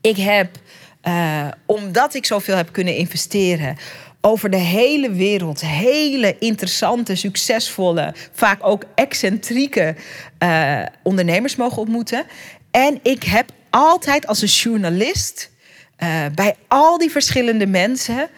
[0.01, 0.57] Ik heb,
[1.05, 3.77] uh, omdat ik zoveel heb kunnen investeren,
[4.20, 9.94] over de hele wereld hele interessante, succesvolle, vaak ook excentrieke
[10.42, 12.24] uh, ondernemers mogen ontmoeten.
[12.70, 15.50] En ik heb altijd als een journalist
[15.98, 18.28] uh, bij al die verschillende mensen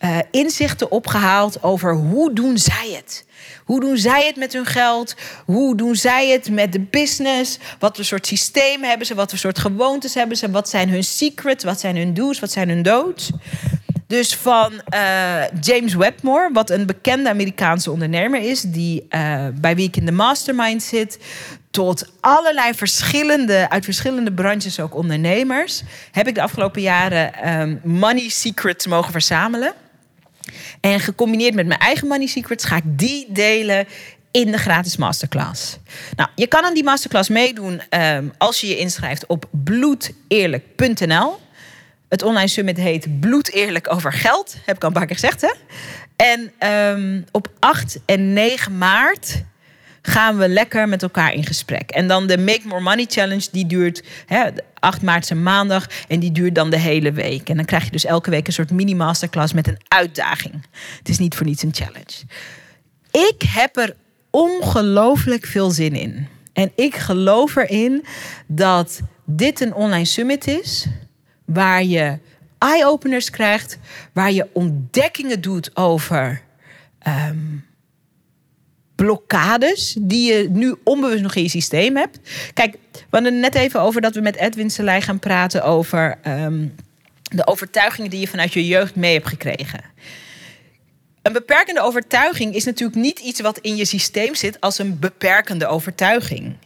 [0.00, 3.26] uh, inzichten opgehaald over hoe doen zij het.
[3.64, 5.14] Hoe doen zij het met hun geld?
[5.44, 7.58] Hoe doen zij het met de business?
[7.78, 9.14] Wat voor soort systeem hebben ze?
[9.14, 10.50] Wat voor soort gewoontes hebben ze?
[10.50, 11.64] Wat zijn hun secrets?
[11.64, 12.38] Wat zijn hun do's?
[12.38, 13.30] Wat zijn hun don'ts?
[14.08, 19.86] Dus van uh, James Wedmore, wat een bekende Amerikaanse ondernemer is, die uh, bij wie
[19.86, 21.18] ik in de mastermind zit,
[21.70, 28.28] tot allerlei verschillende, uit verschillende branches ook ondernemers, heb ik de afgelopen jaren um, money
[28.28, 29.72] secrets mogen verzamelen.
[30.80, 33.86] En gecombineerd met mijn eigen money secrets ga ik die delen
[34.30, 35.78] in de gratis masterclass.
[36.16, 41.38] Nou, je kan aan die masterclass meedoen um, als je je inschrijft op bloedeerlijk.nl.
[42.08, 44.56] Het online summit heet Bloed eerlijk over geld.
[44.64, 45.52] Heb ik al een paar keer gezegd, hè?
[46.16, 49.42] En um, op 8 en 9 maart
[50.02, 51.90] gaan we lekker met elkaar in gesprek.
[51.90, 54.02] En dan de Make More Money Challenge, die duurt...
[54.26, 57.48] Hè, 8 maart is een maandag en die duurt dan de hele week.
[57.48, 60.66] En dan krijg je dus elke week een soort mini-masterclass met een uitdaging.
[60.98, 62.22] Het is niet voor niets een challenge.
[63.10, 63.96] Ik heb er
[64.30, 66.28] ongelooflijk veel zin in.
[66.52, 68.04] En ik geloof erin
[68.46, 70.86] dat dit een online summit is
[71.48, 72.18] waar je
[72.58, 73.78] eye-openers krijgt,
[74.12, 76.42] waar je ontdekkingen doet over
[76.98, 77.36] ehm,
[78.94, 82.18] blokkades die je nu onbewust nog in je systeem hebt.
[82.54, 86.66] Kijk, we hadden net even over dat we met Edwin Selei gaan praten over ehm,
[87.22, 89.80] de overtuigingen die je vanuit je jeugd mee hebt gekregen.
[91.22, 95.66] Een beperkende overtuiging is natuurlijk niet iets wat in je systeem zit als een beperkende
[95.66, 96.56] overtuiging.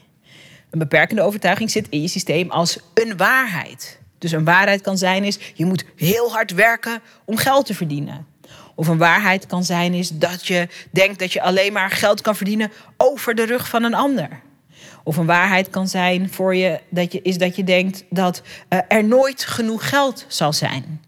[0.71, 4.01] Een beperkende overtuiging zit in je systeem als een waarheid.
[4.22, 8.26] Dus een waarheid kan zijn is je moet heel hard werken om geld te verdienen.
[8.74, 12.37] Of een waarheid kan zijn is dat je denkt dat je alleen maar geld kan
[12.37, 14.28] verdienen over de rug van een ander.
[15.04, 18.78] Of een waarheid kan zijn voor je dat je is dat je denkt dat uh,
[18.88, 21.00] er nooit genoeg geld zal zijn.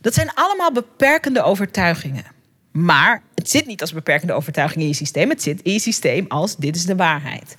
[0.00, 2.24] Dat zijn allemaal beperkende overtuigingen.
[2.70, 5.28] Maar het zit niet als beperkende overtuiging in je systeem.
[5.28, 7.56] Het zit in je systeem als dit is de waarheid.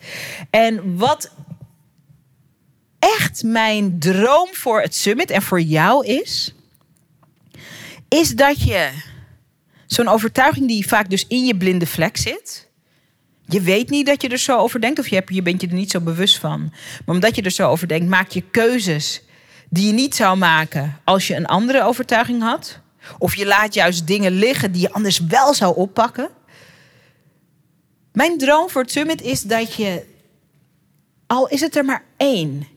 [0.50, 1.32] En wat
[3.02, 6.54] echt mijn droom voor het summit en voor jou is,
[8.08, 8.90] is dat je
[9.86, 12.70] zo'n overtuiging die vaak dus in je blinde vlek zit.
[13.46, 15.68] Je weet niet dat je er zo over denkt, of je, hebt, je bent je
[15.68, 16.74] er niet zo bewust van.
[17.06, 19.22] Maar omdat je er zo over denkt, maak je keuzes
[19.70, 22.80] die je niet zou maken als je een andere overtuiging had.
[23.18, 26.30] Of je laat juist dingen liggen die je anders wel zou oppakken.
[28.14, 30.06] Mijn droom voor het summit is dat je,
[31.28, 32.68] al is het er maar één,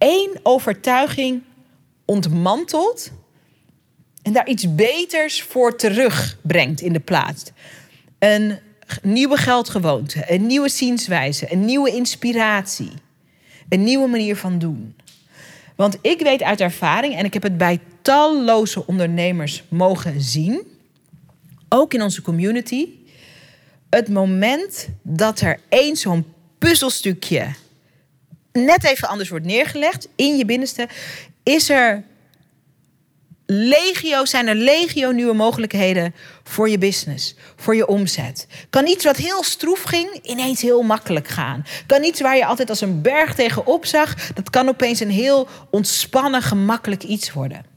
[0.00, 1.42] één overtuiging
[2.04, 3.10] ontmantelt
[4.22, 7.50] en daar iets beters voor terugbrengt in de plaats.
[8.18, 8.58] Een
[9.02, 12.92] nieuwe geldgewoonte, een nieuwe zienswijze, een nieuwe inspiratie,
[13.68, 14.94] een nieuwe manier van doen.
[15.76, 20.62] Want ik weet uit ervaring, en ik heb het bij talloze ondernemers mogen zien,
[21.68, 22.88] ook in onze community,
[23.90, 26.24] het moment dat er één zo'n
[26.58, 27.46] puzzelstukje
[28.52, 30.88] net even anders wordt neergelegd in je binnenste,
[31.42, 32.04] is er
[33.46, 38.46] legio, zijn er legio nieuwe mogelijkheden voor je business, voor je omzet.
[38.70, 41.64] Kan iets wat heel stroef ging, ineens heel makkelijk gaan.
[41.86, 45.48] Kan iets waar je altijd als een berg tegenop zag, dat kan opeens een heel
[45.70, 47.69] ontspannen, gemakkelijk iets worden.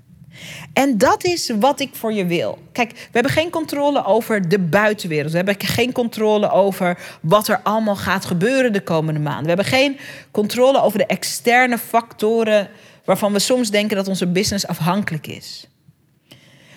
[0.74, 2.58] En dat is wat ik voor je wil.
[2.72, 5.32] Kijk, we hebben geen controle over de buitenwereld.
[5.32, 9.44] We hebben geen controle over wat er allemaal gaat gebeuren de komende maanden.
[9.44, 9.98] We hebben geen
[10.32, 12.70] controle over de externe factoren
[13.06, 15.68] waarvan we soms denken dat onze business afhankelijk is.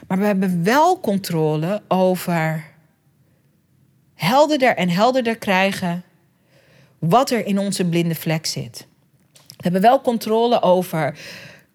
[0.08, 2.64] Maar we hebben wel controle over
[4.14, 6.04] helderder en helderder krijgen
[6.98, 8.86] wat er in onze blinde vlek zit.
[9.32, 11.18] We hebben wel controle over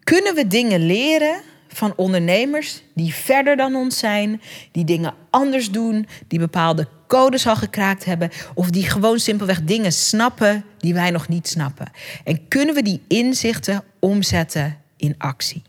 [0.04, 1.40] kunnen we dingen leren
[1.72, 4.40] van ondernemers die verder dan ons zijn,
[4.72, 9.92] die dingen anders doen, die bepaalde codes al gekraakt hebben of die gewoon simpelweg dingen
[9.92, 11.90] snappen die wij nog niet snappen.
[12.24, 15.62] En kunnen we die inzichten omzetten in actie?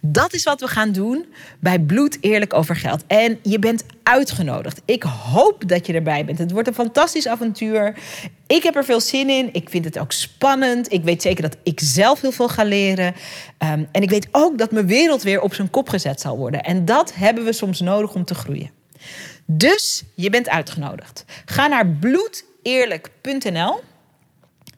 [0.00, 1.26] Dat is wat we gaan doen
[1.58, 3.04] bij Bloed Eerlijk over Geld.
[3.06, 4.82] En je bent uitgenodigd.
[4.84, 6.38] Ik hoop dat je erbij bent.
[6.38, 7.94] Het wordt een fantastisch avontuur.
[8.46, 9.48] Ik heb er veel zin in.
[9.52, 10.92] Ik vind het ook spannend.
[10.92, 13.06] Ik weet zeker dat ik zelf heel veel ga leren.
[13.06, 16.62] Um, en ik weet ook dat mijn wereld weer op zijn kop gezet zal worden.
[16.62, 18.70] En dat hebben we soms nodig om te groeien.
[19.46, 21.24] Dus je bent uitgenodigd.
[21.44, 23.80] Ga naar bloedeerlijk.nl.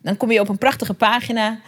[0.02, 1.60] Dan kom je op een prachtige pagina.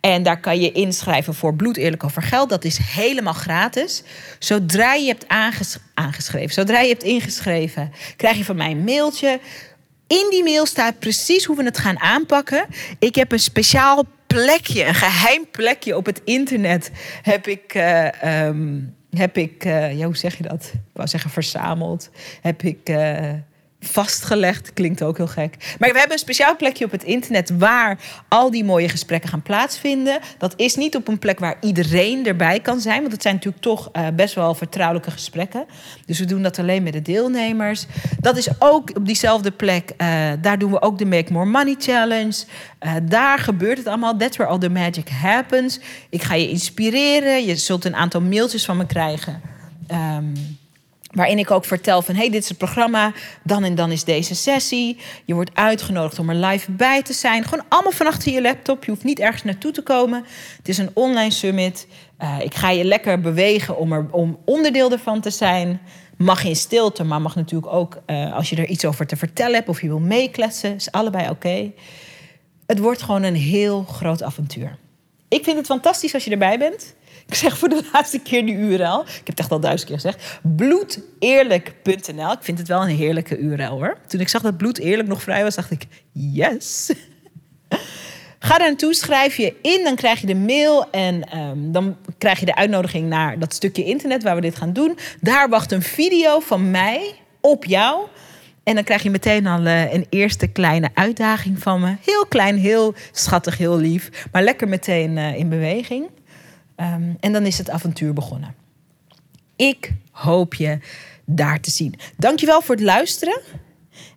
[0.00, 2.48] En daar kan je inschrijven voor Bloed Eerlijk Over Geld.
[2.48, 4.02] Dat is helemaal gratis.
[4.38, 5.28] Zodra je hebt
[5.94, 9.40] aangeschreven, zodra je hebt ingeschreven, krijg je van mij een mailtje.
[10.06, 12.66] In die mail staat precies hoe we het gaan aanpakken.
[12.98, 16.90] Ik heb een speciaal plekje, een geheim plekje op het internet.
[17.22, 17.74] Heb ik.
[17.74, 20.70] Uh, um, heb ik, uh, ja, hoe zeg je dat?
[20.74, 22.10] Ik wou zeggen verzameld.
[22.40, 23.32] Heb ik uh,
[23.80, 24.72] vastgelegd.
[24.72, 25.74] Klinkt ook heel gek.
[25.78, 29.42] Maar we hebben een speciaal plekje op het internet waar al die mooie gesprekken gaan
[29.42, 30.18] plaatsvinden.
[30.38, 33.00] Dat is niet op een plek waar iedereen erbij kan zijn.
[33.00, 35.64] Want het zijn natuurlijk toch uh, best wel vertrouwelijke gesprekken.
[36.06, 37.86] Dus we doen dat alleen met de deelnemers.
[38.20, 39.92] Dat is ook op diezelfde plek.
[39.96, 40.06] Uh,
[40.40, 42.44] daar doen we ook de Make More Money Challenge.
[42.80, 44.16] Uh, daar gebeurt het allemaal.
[44.16, 45.80] That's where all the magic happens.
[46.10, 47.44] Ik ga je inspireren.
[47.44, 49.40] Je zult een aantal mailtjes van me krijgen.
[49.92, 50.58] Um,
[51.10, 54.34] Waarin ik ook vertel van, hey, dit is het programma, dan en dan is deze
[54.34, 54.96] sessie.
[55.24, 57.44] Je wordt uitgenodigd om er live bij te zijn.
[57.44, 58.84] Gewoon allemaal van achter je laptop.
[58.84, 60.24] Je hoeft niet ergens naartoe te komen.
[60.56, 61.86] Het is een online summit.
[62.22, 65.80] Uh, ik ga je lekker bewegen om, er, om onderdeel ervan te zijn.
[66.16, 69.54] Mag in stilte, maar mag natuurlijk ook uh, als je er iets over te vertellen
[69.54, 70.74] hebt of je wil meekletsen.
[70.74, 71.70] Is allebei oké.
[72.66, 74.76] Het wordt gewoon een heel groot avontuur.
[75.28, 76.94] Ik vind het fantastisch als je erbij bent.
[77.30, 79.00] Ik zeg voor de laatste keer die URL.
[79.00, 80.38] Ik heb het echt al duizend keer gezegd.
[80.42, 82.32] Bloedeerlijk.nl.
[82.32, 83.96] Ik vind het wel een heerlijke URL hoor.
[84.06, 86.92] Toen ik zag dat bloed eerlijk nog vrij was, dacht ik: yes.
[88.38, 92.40] Ga daar naartoe, schrijf je in, dan krijg je de mail en ehm, dan krijg
[92.40, 94.98] je de uitnodiging naar dat stukje internet waar we dit gaan doen.
[95.20, 98.06] Daar wacht een video van mij op jou.
[98.62, 101.96] En dan krijg je meteen al eh, een eerste kleine uitdaging van me.
[102.04, 104.26] Heel klein, heel schattig, heel lief.
[104.32, 106.08] Maar lekker meteen uh, in beweging.
[106.80, 108.54] Um, en dan is het avontuur begonnen.
[109.56, 110.78] Ik hoop je
[111.24, 111.94] daar te zien.
[112.16, 113.40] Dankjewel voor het luisteren.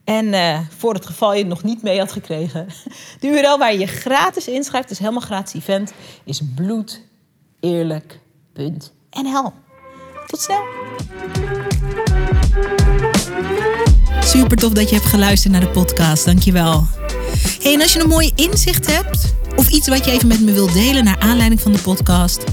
[0.04, 2.68] En uh, voor het geval je het nog niet mee had gekregen.
[3.20, 5.94] De URL waar je je gratis inschrijft, is helemaal gratis event,
[6.24, 9.54] is bloedeerlijk.nl.
[10.28, 10.64] Tot snel.
[14.26, 16.26] Super tof dat je hebt geluisterd naar de podcast.
[16.26, 16.88] Dankjewel.
[17.62, 20.52] Hey, en als je een mooi inzicht hebt of iets wat je even met me
[20.52, 22.44] wilt delen naar aanleiding van de podcast,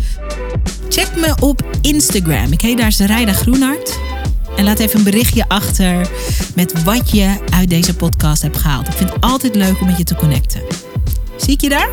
[0.89, 2.53] check me op Instagram.
[2.53, 3.99] Ik heet daar Sarayda Groenhart.
[4.57, 6.09] En laat even een berichtje achter
[6.55, 8.89] met wat je uit deze podcast hebt gehaald.
[8.89, 10.63] Ik vind het altijd leuk om met je te connecten.
[11.37, 11.89] Zie ik je daar?